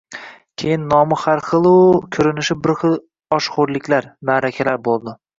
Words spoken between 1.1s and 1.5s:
har